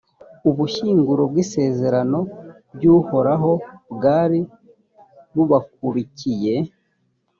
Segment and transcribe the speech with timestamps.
[0.49, 2.19] ubushyinguro bw’isezerano
[2.75, 3.51] ry’uhoraho
[3.93, 4.39] bwari
[5.35, 6.55] bubakurikiye.